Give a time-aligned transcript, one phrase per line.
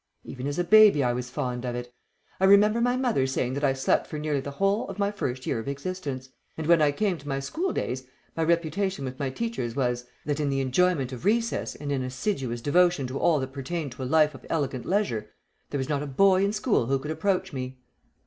[0.23, 1.93] "Even as a baby I was fond of it.
[2.39, 5.45] I remember my mother saying that I slept for nearly the whole of my first
[5.45, 6.27] year of existence,
[6.57, 10.39] and when I came to my school days my reputation with my teachers was, that
[10.39, 14.05] in the enjoyment of recess and in assiduous devotion to all that pertained to a
[14.09, 15.29] life of elegant leisure,
[15.69, 17.77] there was not a boy in school who could approach me."